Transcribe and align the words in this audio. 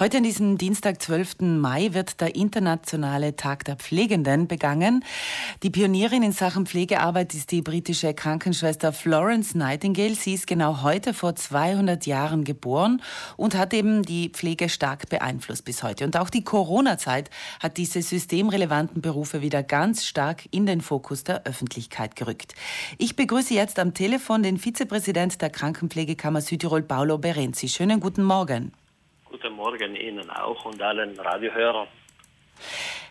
Heute 0.00 0.18
an 0.18 0.22
diesem 0.22 0.58
Dienstag, 0.58 1.02
12. 1.02 1.40
Mai, 1.40 1.92
wird 1.92 2.20
der 2.20 2.36
internationale 2.36 3.34
Tag 3.34 3.64
der 3.64 3.74
Pflegenden 3.74 4.46
begangen. 4.46 5.04
Die 5.64 5.70
Pionierin 5.70 6.22
in 6.22 6.30
Sachen 6.30 6.66
Pflegearbeit 6.66 7.34
ist 7.34 7.50
die 7.50 7.62
britische 7.62 8.14
Krankenschwester 8.14 8.92
Florence 8.92 9.56
Nightingale. 9.56 10.14
Sie 10.14 10.34
ist 10.34 10.46
genau 10.46 10.82
heute 10.82 11.14
vor 11.14 11.34
200 11.34 12.06
Jahren 12.06 12.44
geboren 12.44 13.02
und 13.36 13.56
hat 13.56 13.74
eben 13.74 14.04
die 14.04 14.28
Pflege 14.28 14.68
stark 14.68 15.08
beeinflusst 15.08 15.64
bis 15.64 15.82
heute. 15.82 16.04
Und 16.04 16.16
auch 16.16 16.30
die 16.30 16.44
Corona-Zeit 16.44 17.28
hat 17.58 17.76
diese 17.76 18.00
systemrelevanten 18.00 19.02
Berufe 19.02 19.42
wieder 19.42 19.64
ganz 19.64 20.06
stark 20.06 20.44
in 20.52 20.64
den 20.64 20.80
Fokus 20.80 21.24
der 21.24 21.44
Öffentlichkeit 21.44 22.14
gerückt. 22.14 22.54
Ich 22.98 23.16
begrüße 23.16 23.52
jetzt 23.52 23.80
am 23.80 23.94
Telefon 23.94 24.44
den 24.44 24.58
Vizepräsident 24.58 25.42
der 25.42 25.50
Krankenpflegekammer 25.50 26.40
Südtirol, 26.40 26.82
Paolo 26.82 27.18
Berenzi. 27.18 27.66
Schönen 27.66 27.98
guten 27.98 28.22
Morgen. 28.22 28.70
Morgen 29.58 29.96
Ihnen 29.96 30.30
auch 30.30 30.64
und 30.66 30.80
allen 30.80 31.18
Radiohörern. 31.18 31.88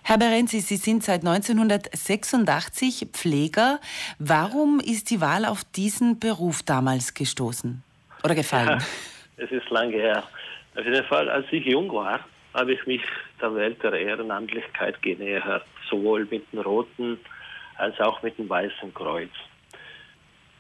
Herr 0.01 0.17
Berenzi, 0.17 0.61
Sie 0.61 0.77
sind 0.77 1.03
seit 1.03 1.19
1986 1.27 3.09
Pfleger. 3.11 3.81
Warum 4.17 4.79
ist 4.79 5.09
die 5.09 5.19
Wahl 5.19 5.43
auf 5.43 5.65
diesen 5.65 6.19
Beruf 6.21 6.63
damals 6.63 7.13
gestoßen 7.13 7.83
oder 8.23 8.33
gefallen? 8.33 8.79
Ja, 8.79 9.43
es 9.43 9.51
ist 9.51 9.69
lange 9.69 9.97
her. 9.97 10.23
Auf 10.77 10.85
jeden 10.85 11.03
Fall, 11.03 11.29
als 11.29 11.45
ich 11.51 11.65
jung 11.65 11.91
war, 11.91 12.21
habe 12.53 12.71
ich 12.71 12.87
mich 12.87 13.01
der 13.41 13.53
Welt 13.53 13.83
der 13.83 13.91
Ehrenamtlichkeit 13.91 15.01
genähert, 15.01 15.65
sowohl 15.89 16.25
mit 16.31 16.49
dem 16.53 16.59
Roten 16.59 17.19
als 17.75 17.99
auch 17.99 18.23
mit 18.23 18.37
dem 18.37 18.47
Weißen 18.47 18.93
Kreuz. 18.93 19.31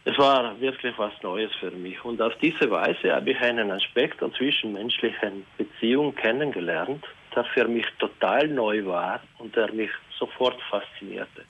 Es 0.09 0.17
war 0.17 0.57
wirklich 0.61 0.97
was 0.97 1.11
Neues 1.21 1.51
für 1.59 1.69
mich. 1.69 2.03
Und 2.05 2.21
auf 2.21 2.33
diese 2.41 2.71
Weise 2.71 3.13
habe 3.13 3.31
ich 3.31 3.41
einen 3.41 3.69
Aspekt 3.71 4.21
der 4.21 4.31
zwischenmenschlichen 4.31 5.45
Beziehung 5.57 6.15
kennengelernt, 6.15 7.03
der 7.35 7.43
für 7.43 7.67
mich 7.67 7.85
total 7.99 8.47
neu 8.47 8.85
war 8.85 9.19
und 9.37 9.53
der 9.57 9.69
mich 9.73 9.89
sofort 10.17 10.55
faszinierte. 10.69 11.43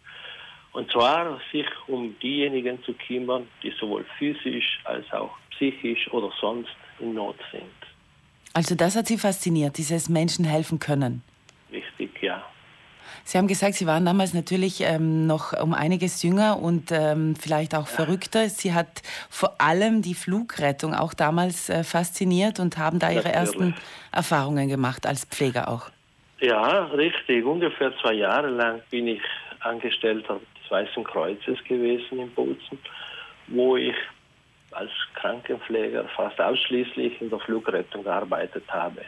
Und 0.72 0.92
zwar 0.92 1.40
sich 1.52 1.68
um 1.86 2.18
diejenigen 2.20 2.82
zu 2.84 2.94
kümmern, 2.94 3.48
die 3.62 3.72
sowohl 3.80 4.04
physisch 4.18 4.80
als 4.86 5.06
auch 5.14 5.38
psychisch 5.52 6.12
oder 6.12 6.32
sonst 6.42 6.76
in 7.00 7.14
Not 7.14 7.38
sind. 7.52 7.62
Also 8.56 8.74
das 8.74 8.96
hat 8.96 9.06
Sie 9.06 9.20
fasziniert, 9.20 9.78
dieses 9.78 10.10
Menschen 10.10 10.46
helfen 10.46 10.80
können. 10.80 11.22
Richtig. 11.72 12.07
Sie 13.24 13.38
haben 13.38 13.48
gesagt, 13.48 13.76
Sie 13.76 13.88
waren 13.88 14.06
damals 14.06 14.34
natürlich 14.34 14.82
ähm, 14.82 15.28
noch 15.28 15.54
um 15.54 15.74
einiges 15.74 16.24
jünger 16.24 16.60
und 16.60 16.92
ähm, 16.92 17.36
vielleicht 17.36 17.76
auch 17.76 17.88
verrückter. 17.88 18.50
Sie 18.50 18.74
hat 18.74 19.02
vor 19.30 19.60
allem 19.60 20.02
die 20.02 20.14
Flugrettung 20.14 20.94
auch 20.94 21.14
damals 21.14 21.70
äh, 21.70 21.84
fasziniert 21.84 22.60
und 22.60 22.78
haben 22.78 23.00
da 23.00 23.10
Ihre 23.10 23.24
natürlich. 23.30 23.36
ersten 23.36 23.76
Erfahrungen 24.12 24.70
gemacht 24.70 25.06
als 25.06 25.26
Pfleger 25.26 25.68
auch. 25.70 25.90
Ja, 26.40 26.86
richtig. 26.86 27.46
Ungefähr 27.46 27.92
zwei 28.02 28.14
Jahre 28.14 28.50
lang 28.50 28.82
bin 28.90 29.08
ich 29.08 29.22
Angestellter 29.62 30.40
des 30.62 30.72
Weißen 30.72 31.04
Kreuzes 31.04 31.58
gewesen 31.68 32.20
in 32.20 32.32
Bozen, 32.32 32.78
wo 33.48 33.78
ich 33.78 33.96
als 34.72 34.92
Krankenpfleger 35.16 36.06
fast 36.16 36.40
ausschließlich 36.40 37.22
in 37.22 37.30
der 37.30 37.40
Flugrettung 37.40 38.04
gearbeitet 38.04 38.64
habe. 38.68 39.02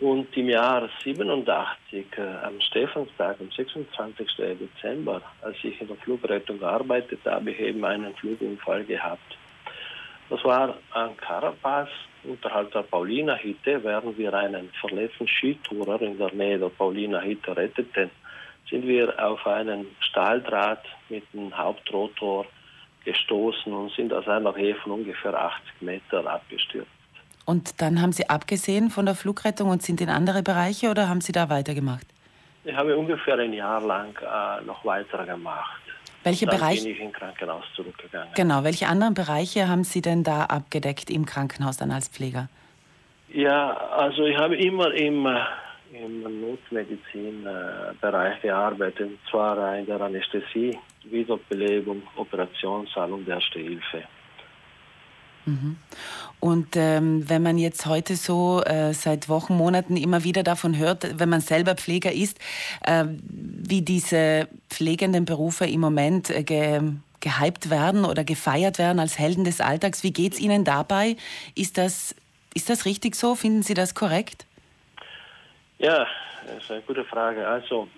Und 0.00 0.36
im 0.36 0.48
Jahr 0.48 0.88
87, 1.02 2.06
äh, 2.16 2.20
am 2.44 2.60
Stephanstag, 2.60 3.40
am 3.40 3.50
26. 3.50 4.28
Dezember, 4.36 5.20
als 5.42 5.56
ich 5.64 5.80
in 5.80 5.88
der 5.88 5.96
Flugrettung 5.96 6.60
gearbeitet 6.60 7.18
habe, 7.24 7.50
ich 7.50 7.58
eben 7.58 7.84
einen 7.84 8.14
Flugunfall 8.14 8.84
gehabt. 8.84 9.36
Das 10.30 10.44
war 10.44 10.76
an 10.92 11.16
Carapaz, 11.16 11.88
unterhalb 12.22 12.70
der 12.70 12.82
Paulina-Hütte, 12.82 13.82
während 13.82 14.16
wir 14.16 14.32
einen 14.34 14.70
verletzten 14.80 15.26
Skitourer 15.26 16.00
in 16.02 16.16
der 16.16 16.32
Nähe 16.32 16.58
der 16.60 16.68
Paulina-Hütte 16.68 17.56
retteten, 17.56 18.10
sind 18.70 18.86
wir 18.86 19.12
auf 19.18 19.44
einen 19.48 19.86
Stahldraht 20.00 20.84
mit 21.08 21.24
dem 21.32 21.56
Hauptrotor 21.56 22.46
gestoßen 23.04 23.72
und 23.72 23.92
sind 23.94 24.12
aus 24.12 24.28
einer 24.28 24.54
Höhe 24.54 24.74
von 24.76 24.92
ungefähr 24.92 25.34
80 25.34 25.80
Meter 25.80 26.26
abgestürzt. 26.26 26.97
Und 27.48 27.80
dann 27.80 28.02
haben 28.02 28.12
Sie 28.12 28.28
abgesehen 28.28 28.90
von 28.90 29.06
der 29.06 29.14
Flugrettung 29.14 29.70
und 29.70 29.82
sind 29.82 30.02
in 30.02 30.10
andere 30.10 30.42
Bereiche 30.42 30.90
oder 30.90 31.08
haben 31.08 31.22
Sie 31.22 31.32
da 31.32 31.48
weitergemacht? 31.48 32.06
Ich 32.62 32.76
habe 32.76 32.94
ungefähr 32.94 33.38
ein 33.38 33.54
Jahr 33.54 33.80
lang 33.80 34.14
äh, 34.20 34.60
noch 34.66 34.84
weitergemacht. 34.84 35.80
Welche 36.24 36.44
dann 36.44 36.58
Bereiche? 36.58 36.82
bin 36.82 36.92
ich 36.92 37.00
ins 37.00 37.14
Krankenhaus 37.14 37.64
zurückgegangen. 37.74 38.34
Genau, 38.36 38.64
welche 38.64 38.86
anderen 38.86 39.14
Bereiche 39.14 39.66
haben 39.66 39.82
Sie 39.82 40.02
denn 40.02 40.24
da 40.24 40.44
abgedeckt 40.44 41.08
im 41.08 41.24
Krankenhaus 41.24 41.78
dann 41.78 41.90
als 41.90 42.10
Pfleger? 42.10 42.50
Ja, 43.32 43.74
also 43.96 44.26
ich 44.26 44.36
habe 44.36 44.54
immer 44.56 44.92
im, 44.92 45.24
äh, 45.24 45.38
im 45.94 46.42
Notmedizinbereich 46.42 48.42
gearbeitet, 48.42 49.08
und 49.08 49.18
zwar 49.30 49.74
in 49.74 49.86
der 49.86 50.02
Anästhesie, 50.02 50.78
Wiederbelebung, 51.04 52.02
Operationssaal 52.14 53.10
und 53.10 53.26
Erste 53.26 53.58
Hilfe. 53.58 54.04
Und 56.40 56.76
ähm, 56.76 57.28
wenn 57.28 57.42
man 57.42 57.58
jetzt 57.58 57.86
heute 57.86 58.14
so 58.16 58.62
äh, 58.62 58.94
seit 58.94 59.28
Wochen, 59.28 59.56
Monaten 59.56 59.96
immer 59.96 60.22
wieder 60.22 60.42
davon 60.42 60.76
hört, 60.76 61.18
wenn 61.18 61.28
man 61.28 61.40
selber 61.40 61.74
Pfleger 61.74 62.12
ist, 62.12 62.38
äh, 62.84 63.04
wie 63.28 63.82
diese 63.82 64.48
pflegenden 64.70 65.24
Berufe 65.24 65.66
im 65.66 65.80
Moment 65.80 66.30
äh, 66.30 66.42
ge 66.42 66.80
gehypt 67.20 67.68
werden 67.68 68.04
oder 68.04 68.22
gefeiert 68.22 68.78
werden 68.78 69.00
als 69.00 69.18
Helden 69.18 69.42
des 69.42 69.60
Alltags, 69.60 70.04
wie 70.04 70.12
geht 70.12 70.34
es 70.34 70.40
Ihnen 70.40 70.62
dabei? 70.62 71.16
Ist 71.56 71.76
das, 71.76 72.14
ist 72.54 72.70
das 72.70 72.84
richtig 72.84 73.16
so? 73.16 73.34
Finden 73.34 73.64
Sie 73.64 73.74
das 73.74 73.96
korrekt? 73.96 74.46
Ja, 75.78 76.06
das 76.46 76.62
ist 76.62 76.70
eine 76.70 76.82
gute 76.82 77.04
Frage. 77.04 77.46
Also 77.46 77.88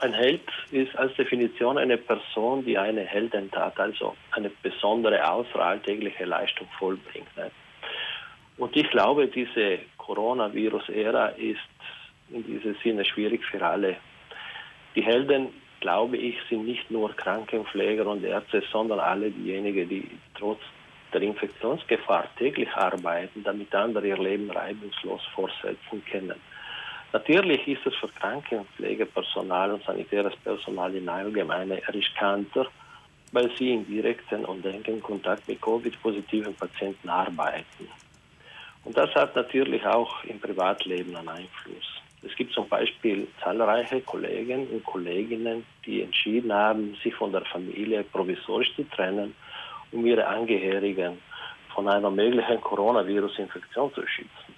ein 0.00 0.12
Held 0.12 0.42
ist 0.70 0.96
als 0.96 1.14
Definition 1.16 1.78
eine 1.78 1.96
Person, 1.96 2.64
die 2.64 2.78
eine 2.78 3.02
Heldentat, 3.02 3.78
also 3.80 4.16
eine 4.32 4.50
besondere 4.62 5.28
außer 5.28 5.58
alltägliche 5.58 6.24
Leistung 6.24 6.68
vollbringt. 6.78 7.36
Ne? 7.36 7.50
Und 8.58 8.76
ich 8.76 8.88
glaube, 8.90 9.26
diese 9.28 9.78
Coronavirus-Ära 9.98 11.28
ist 11.28 11.58
in 12.30 12.44
diesem 12.44 12.76
Sinne 12.82 13.04
schwierig 13.04 13.44
für 13.44 13.64
alle. 13.64 13.96
Die 14.94 15.02
Helden, 15.02 15.48
glaube 15.80 16.16
ich, 16.16 16.36
sind 16.48 16.66
nicht 16.66 16.90
nur 16.90 17.14
Krankenpfleger 17.14 18.06
und 18.06 18.24
Ärzte, 18.24 18.62
sondern 18.72 19.00
alle 19.00 19.30
diejenigen, 19.30 19.88
die 19.88 20.08
trotz 20.34 20.60
der 21.12 21.22
Infektionsgefahr 21.22 22.28
täglich 22.36 22.70
arbeiten, 22.74 23.42
damit 23.42 23.74
andere 23.74 24.08
ihr 24.08 24.18
Leben 24.18 24.50
reibungslos 24.50 25.22
fortsetzen 25.34 26.04
können. 26.10 26.34
Natürlich 27.12 27.66
ist 27.66 27.86
es 27.86 27.94
für 27.94 28.08
Krankenpflegepersonal 28.08 29.72
und 29.72 29.84
sanitäres 29.84 30.36
Personal 30.36 30.94
in 30.94 31.08
allgemeine 31.08 31.80
riskanter, 31.88 32.66
weil 33.32 33.50
sie 33.56 33.72
in 33.72 33.86
direkten 33.86 34.44
und 34.44 34.64
engen 34.66 35.02
Kontakt 35.02 35.48
mit 35.48 35.60
Covid-positiven 35.62 36.54
Patienten 36.54 37.08
arbeiten. 37.08 37.88
Und 38.84 38.96
das 38.96 39.14
hat 39.14 39.34
natürlich 39.36 39.84
auch 39.86 40.24
im 40.24 40.38
Privatleben 40.38 41.16
einen 41.16 41.28
Einfluss. 41.28 42.00
Es 42.22 42.34
gibt 42.36 42.52
zum 42.52 42.68
Beispiel 42.68 43.28
zahlreiche 43.42 44.00
Kollegen 44.00 44.66
und 44.68 44.84
Kolleginnen, 44.84 45.64
die 45.86 46.02
entschieden 46.02 46.52
haben, 46.52 46.96
sich 47.02 47.14
von 47.14 47.32
der 47.32 47.44
Familie 47.44 48.02
provisorisch 48.02 48.74
zu 48.74 48.84
trennen, 48.90 49.34
um 49.92 50.04
ihre 50.04 50.26
Angehörigen 50.26 51.18
von 51.74 51.88
einer 51.88 52.10
möglichen 52.10 52.60
Coronavirus-Infektion 52.60 53.94
zu 53.94 54.06
schützen. 54.06 54.57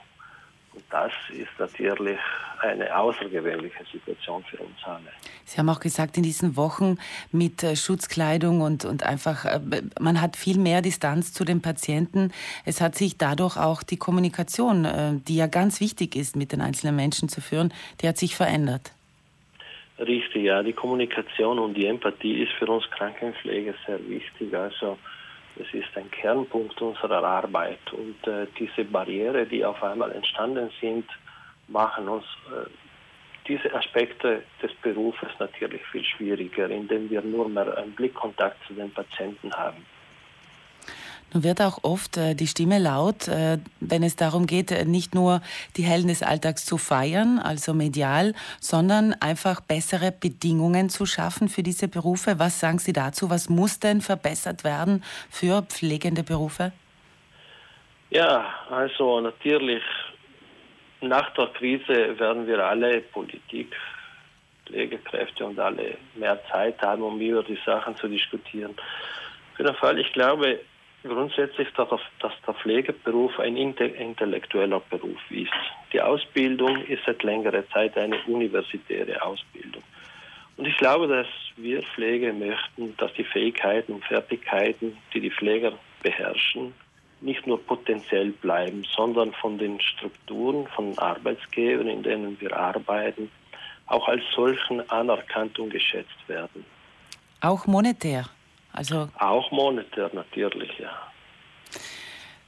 Und 0.73 0.85
das 0.91 1.13
ist 1.31 1.51
natürlich 1.59 2.19
eine 2.61 2.95
außergewöhnliche 2.97 3.85
Situation 3.91 4.45
für 4.45 4.59
uns 4.59 4.77
alle. 4.85 5.11
Sie 5.45 5.59
haben 5.59 5.69
auch 5.69 5.81
gesagt, 5.81 6.17
in 6.17 6.23
diesen 6.23 6.57
Wochen 6.57 6.99
mit 7.33 7.63
äh, 7.63 7.75
Schutzkleidung 7.75 8.61
und, 8.61 8.85
und 8.85 9.03
einfach, 9.03 9.45
äh, 9.45 9.61
man 9.99 10.21
hat 10.21 10.37
viel 10.37 10.59
mehr 10.59 10.83
Distanz 10.83 11.33
zu 11.33 11.45
den 11.45 11.61
Patienten. 11.63 12.33
Es 12.65 12.81
hat 12.81 12.95
sich 12.95 13.19
dadurch 13.19 13.57
auch 13.57 13.83
die 13.83 13.97
Kommunikation, 13.97 14.85
äh, 14.85 15.13
die 15.27 15.37
ja 15.37 15.49
ganz 15.49 15.81
wichtig 15.81 16.15
ist, 16.15 16.37
mit 16.37 16.53
den 16.53 16.61
einzelnen 16.61 16.95
Menschen 16.95 17.29
zu 17.29 17.41
führen, 17.41 17.73
die 18.01 18.09
hat 18.09 18.19
sich 18.19 18.37
verändert. 18.37 18.93
Richtig, 19.99 20.45
ja. 20.45 20.63
Die 20.63 20.73
Kommunikation 20.73 21.59
und 21.59 21.75
die 21.75 21.87
Empathie 21.87 22.43
ist 22.43 22.53
für 22.53 22.67
uns 22.67 22.89
Krankenpfleger 22.91 23.75
sehr 23.87 23.99
wichtig. 24.09 24.55
Also 24.55 24.99
es 25.57 25.73
ist 25.75 25.97
ein 25.97 26.11
Kernpunkt 26.11 26.81
unserer 26.81 27.23
Arbeit. 27.23 27.93
Und 27.93 28.27
äh, 28.27 28.47
diese 28.59 28.85
Barriere, 28.85 29.47
die 29.47 29.65
auf 29.65 29.83
einmal 29.83 30.13
entstanden 30.13 30.71
sind, 30.81 31.07
machen 31.69 32.09
uns 32.09 32.25
äh, 32.49 32.69
diese 33.47 33.75
Aspekte 33.75 34.43
des 34.63 34.73
Berufes 34.83 35.31
natürlich 35.39 35.83
viel 35.87 36.05
schwieriger, 36.05 36.69
indem 36.69 37.11
wir 37.11 37.23
nur 37.23 37.49
mehr 37.49 37.77
einen 37.77 37.93
Blickkontakt 37.93 38.59
zu 38.67 38.75
den 38.75 38.93
Patienten 38.93 39.53
haben. 39.53 39.85
Nun 41.33 41.45
wird 41.45 41.61
auch 41.61 41.85
oft 41.85 42.17
äh, 42.17 42.35
die 42.35 42.49
Stimme 42.49 42.79
laut, 42.79 43.29
äh, 43.29 43.59
wenn 43.81 44.03
es 44.03 44.17
darum 44.17 44.47
geht, 44.47 44.73
äh, 44.73 44.85
nicht 44.85 45.15
nur 45.15 45.43
die 45.77 45.83
Helden 45.83 46.09
des 46.09 46.23
Alltags 46.23 46.65
zu 46.65 46.77
feiern, 46.77 47.39
also 47.39 47.73
medial, 47.73 48.35
sondern 48.61 49.15
einfach 49.21 49.61
bessere 49.61 50.11
Bedingungen 50.11 50.89
zu 50.89 51.07
schaffen 51.07 51.49
für 51.49 51.63
diese 51.63 51.87
Berufe. 51.87 52.39
Was 52.39 52.59
sagen 52.59 52.79
Sie 52.79 52.93
dazu? 52.93 53.31
Was 53.31 53.49
muss 53.49 53.79
denn 53.79 54.01
verbessert 54.01 54.65
werden 54.65 55.05
für 55.31 55.63
pflegende 55.63 56.25
Berufe? 56.25 56.73
Ja, 58.11 58.45
also 58.69 59.21
natürlich 59.21 59.85
nach 61.01 61.33
der 61.35 61.47
Krise 61.49 62.19
werden 62.19 62.47
wir 62.47 62.59
alle 62.59 63.01
Politik, 63.03 63.75
Pflegekräfte 64.67 65.47
und 65.47 65.61
alle 65.61 65.97
mehr 66.17 66.41
Zeit 66.51 66.83
haben, 66.83 67.03
um 67.03 67.21
über 67.21 67.45
die 67.45 67.59
Sachen 67.65 67.97
zu 67.97 68.09
diskutieren. 68.09 68.75
Auf 69.53 69.59
jeden 69.59 69.75
Fall, 69.77 69.99
ich 70.01 70.13
glaube 70.13 70.61
grundsätzlich, 71.03 71.69
dass, 71.77 71.89
der 72.47 72.55
Pflegeberuf 72.55 73.39
ein 73.39 73.57
intellektueller 73.57 74.81
Beruf 74.91 75.31
ist. 75.31 75.51
Die 75.93 76.01
Ausbildung 76.01 76.85
ist 76.87 77.03
seit 77.07 77.23
längerer 77.23 77.67
Zeit 77.71 77.97
eine 77.97 78.19
universitäre 78.27 79.23
Ausbildung. 79.23 79.83
Und 80.57 80.67
ich 80.67 80.77
glaube, 80.77 81.09
dass 81.09 81.27
wir 81.57 81.83
Pflege 81.83 82.33
möchten, 82.33 82.95
dass 82.99 83.13
die 83.15 83.25
Fähigkeiten 83.25 83.95
und 83.95 84.05
Fertigkeiten, 84.05 84.97
die 85.15 85.21
die 85.21 85.31
Pfleger 85.31 85.73
beherrschen, 86.03 86.75
nicht 87.23 87.47
nur 87.47 87.63
potenziell 87.65 88.31
bleiben, 88.31 88.85
sondern 88.95 89.33
von 89.33 89.59
den 89.59 89.81
Strukturen, 89.81 90.67
von 90.69 90.99
Arbeitsgebern, 90.99 91.89
in 91.89 92.03
denen 92.03 92.41
wir 92.41 92.57
arbeiten, 92.57 93.31
auch 93.87 94.07
als 94.09 94.23
solchen 94.35 94.89
anerkannt 94.91 95.59
und 95.59 95.71
geschätzt 95.71 96.29
werden. 96.29 96.65
Auch 97.41 97.67
monetär? 97.67 98.27
Also 98.73 99.09
auch 99.19 99.51
monetär 99.51 100.11
natürlich, 100.13 100.71
ja. 100.79 100.91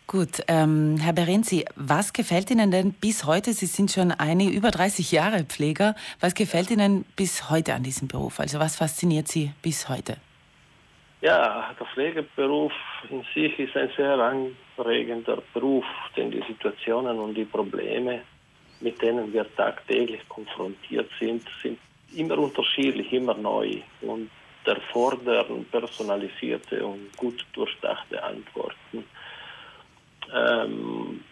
Gut, 0.07 0.43
ähm, 0.49 0.99
Herr 1.01 1.15
Berenzi, 1.15 1.65
was 1.75 2.13
gefällt 2.13 2.51
Ihnen 2.51 2.71
denn 2.71 2.93
bis 2.93 3.25
heute? 3.25 3.55
Sie 3.55 3.67
sind 3.67 3.91
schon 3.91 4.13
eine 4.13 4.51
über 4.51 4.71
30 4.71 5.11
Jahre 5.11 5.45
Pfleger. 5.45 5.95
Was 6.21 6.35
gefällt 6.35 6.71
Ihnen 6.71 7.07
bis 7.17 7.49
heute 7.49 7.73
an 7.73 7.83
diesem 7.83 8.09
Beruf? 8.09 8.39
Also 8.39 8.59
was 8.59 8.77
fasziniert 8.77 9.29
Sie 9.29 9.53
bis 9.63 9.89
heute? 9.89 10.19
Ja, 11.23 11.73
der 11.79 11.87
Pflegeberuf 11.87 12.73
in 13.09 13.25
sich 13.33 13.59
ist 13.59 13.77
ein 13.77 13.91
sehr 13.97 14.19
anregender 14.19 15.41
Beruf, 15.55 15.85
denn 16.17 16.31
die 16.31 16.43
Situationen 16.49 17.19
und 17.19 17.35
die 17.35 17.45
Probleme, 17.45 18.21
mit 18.81 19.01
denen 19.01 19.33
wir 19.33 19.47
tagtäglich 19.57 20.29
konfrontiert 20.29 21.09
sind, 21.21 21.43
sind 21.63 21.79
immer 22.15 22.37
unterschiedlich, 22.39 23.13
immer 23.13 23.35
neu 23.35 23.81
und 24.03 24.29
erfordern 24.65 25.65
personalisierte 25.71 26.85
und 26.85 27.17
gut 27.17 27.45
durchdachte 27.53 28.23
Antworten. 28.23 29.05
Ähm, 30.35 31.25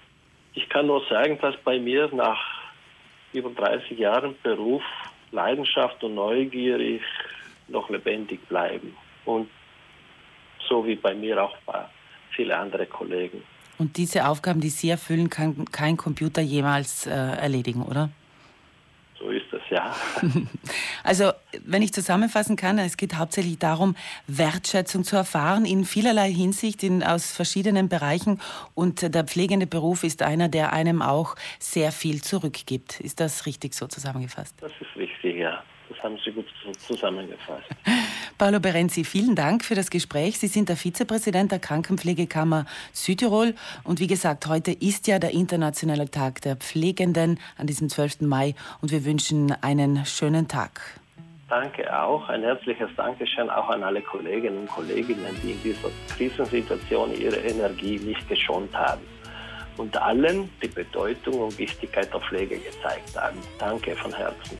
ich 0.54 0.68
kann 0.68 0.86
nur 0.86 1.02
sagen, 1.08 1.38
dass 1.40 1.56
bei 1.58 1.78
mir 1.78 2.08
nach 2.12 2.40
über 3.32 3.50
30 3.50 3.98
Jahren 3.98 4.34
Beruf 4.42 4.82
Leidenschaft 5.32 6.02
und 6.02 6.14
Neugierig 6.14 7.02
noch 7.68 7.88
lebendig 7.88 8.46
bleiben. 8.48 8.96
Und 9.24 9.48
so 10.68 10.84
wie 10.86 10.96
bei 10.96 11.14
mir 11.14 11.42
auch 11.42 11.56
bei 11.66 11.84
vielen 12.30 12.52
anderen 12.52 12.88
Kollegen. 12.88 13.42
Und 13.78 13.96
diese 13.96 14.26
Aufgaben, 14.26 14.60
die 14.60 14.68
Sie 14.68 14.90
erfüllen, 14.90 15.30
kann 15.30 15.64
kein 15.72 15.96
Computer 15.96 16.42
jemals 16.42 17.06
äh, 17.06 17.10
erledigen, 17.10 17.82
oder? 17.82 18.10
Ja. 19.70 19.94
Also, 21.02 21.32
wenn 21.64 21.80
ich 21.80 21.94
zusammenfassen 21.94 22.56
kann, 22.56 22.78
es 22.78 22.96
geht 22.98 23.16
hauptsächlich 23.16 23.58
darum, 23.58 23.96
Wertschätzung 24.26 25.02
zu 25.02 25.16
erfahren 25.16 25.64
in 25.64 25.84
vielerlei 25.84 26.30
Hinsicht, 26.30 26.82
in, 26.82 27.02
aus 27.02 27.32
verschiedenen 27.32 27.88
Bereichen. 27.88 28.40
Und 28.74 29.14
der 29.14 29.24
pflegende 29.24 29.66
Beruf 29.66 30.04
ist 30.04 30.22
einer, 30.22 30.48
der 30.48 30.72
einem 30.72 31.00
auch 31.00 31.36
sehr 31.58 31.90
viel 31.90 32.22
zurückgibt. 32.22 33.00
Ist 33.00 33.18
das 33.18 33.46
richtig 33.46 33.74
so 33.74 33.86
zusammengefasst? 33.86 34.56
Das 34.60 34.72
ist 34.72 34.94
richtig, 34.96 35.38
ja. 35.38 35.62
Das 35.88 35.98
haben 36.02 36.18
Sie 36.24 36.30
gut 36.30 36.46
zusammengefasst. 36.78 37.66
Paolo 38.40 38.58
Berenzi, 38.58 39.04
vielen 39.04 39.34
Dank 39.34 39.66
für 39.66 39.74
das 39.74 39.90
Gespräch. 39.90 40.38
Sie 40.38 40.46
sind 40.46 40.70
der 40.70 40.76
Vizepräsident 40.78 41.52
der 41.52 41.58
Krankenpflegekammer 41.58 42.64
Südtirol. 42.94 43.54
Und 43.84 44.00
wie 44.00 44.06
gesagt, 44.06 44.46
heute 44.46 44.72
ist 44.72 45.08
ja 45.08 45.18
der 45.18 45.32
internationale 45.32 46.10
Tag 46.10 46.40
der 46.40 46.56
Pflegenden 46.56 47.38
an 47.58 47.66
diesem 47.66 47.90
12. 47.90 48.22
Mai. 48.22 48.54
Und 48.80 48.92
wir 48.92 49.04
wünschen 49.04 49.54
einen 49.60 50.06
schönen 50.06 50.48
Tag. 50.48 50.80
Danke 51.50 51.94
auch. 51.94 52.30
Ein 52.30 52.40
herzliches 52.40 52.88
Dankeschön 52.96 53.50
auch 53.50 53.68
an 53.68 53.82
alle 53.82 54.00
Kolleginnen 54.00 54.60
und 54.60 54.70
Kolleginnen, 54.70 55.36
die 55.42 55.50
in 55.50 55.62
dieser 55.62 55.90
Krisensituation 56.16 57.12
ihre 57.20 57.40
Energie 57.40 57.98
nicht 57.98 58.26
geschont 58.26 58.74
haben 58.74 59.02
und 59.76 59.94
allen 60.00 60.48
die 60.62 60.68
Bedeutung 60.68 61.40
und 61.40 61.58
Wichtigkeit 61.58 62.10
der 62.10 62.20
Pflege 62.20 62.56
gezeigt 62.56 63.20
haben. 63.20 63.36
Danke 63.58 63.94
von 63.96 64.14
Herzen. 64.14 64.58